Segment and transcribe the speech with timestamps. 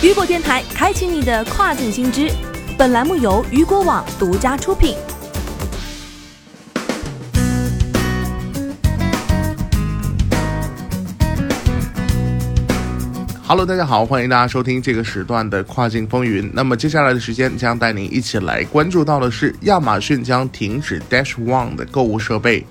[0.00, 2.30] 雨果电台开启你的跨境新知。
[2.78, 4.94] 本栏目由雨果网独家出品。
[13.44, 16.48] Hello，大家好，欢迎大家收听这个时段的跨境风云。
[16.54, 22.64] 那么接下来的时间将带您一起来关注到的是，亚马逊将停止 Dash One 的购物设备。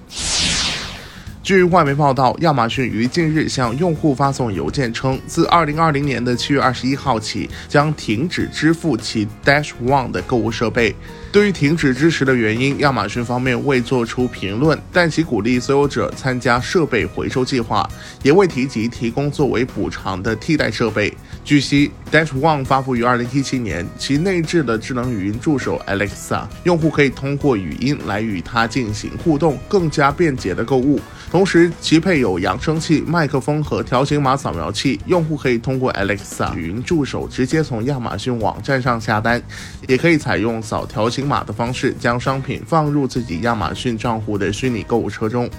[1.48, 10.94] 据外媒报道，亚马逊于近日向用户发送邮件称，自2020年的7月21号起，将停止支付其 Dash One 的购物设备。
[11.32, 17.90] 对于停止支持的原因，亚马逊方面未做出评论，但其鼓励所有者参加设备回收计划，
[18.24, 21.16] 也未提及提供作为补偿的替代设备。
[21.46, 31.00] 据悉，Dash One 发布于2017年，其内置的智能语音助手 Alexa，用户可以通过语音来与它进行互动，更加便捷的购物。
[31.30, 39.42] 同时，其配有扬声器、麦克风和条形码扫描器，用户可以通过 Alexa 语音助手直接从亚马逊网站上下单，
[39.88, 45.50] 也可以采用扫条形码的方式将商品放入自己亚马逊账户的虚拟购物车中。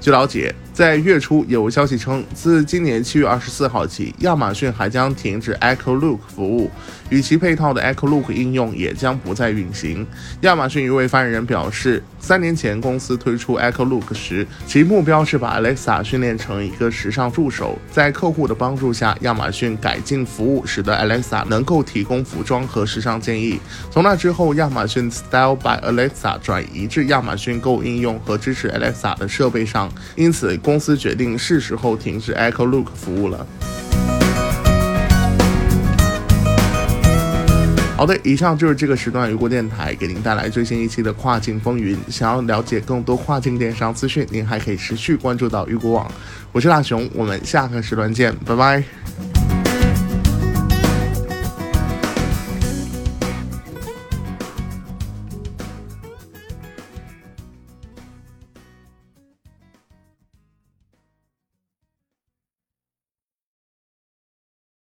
[0.00, 6.70] 据了解，在月初有消息称，自今年七月二十四号起，亚马逊还将停止 Echo Look 服务，
[7.10, 10.06] 与其配套的 Echo Look 应用也将不再运行。
[10.40, 17.78] 亚马逊一位发言人表示，三年前公司推出 Echo Look 时，其目标是把 Alexa 训练成一个时尚助手。
[17.90, 23.60] 在客户的帮助下，亚马逊改进服务，使得 Alexa 能够提供服装和时尚建议。
[23.90, 29.92] 从那之后，亚马逊 Style by Alexa 转移至亚马逊购物应用和支持 Alexa 的设备上。
[30.16, 33.44] 因此，公司决定是时候停止 Echo Look 服务了。
[37.96, 41.98] 好的，以上就是这个时段雨果电台给您带来最新一期的跨境风云。
[42.08, 46.08] 想要了解更多跨境电商资讯，您还可以持续关注到雨果网。
[46.52, 48.84] 我是大熊，我们下个时段见，拜拜。